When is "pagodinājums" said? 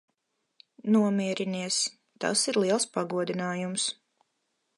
2.97-3.87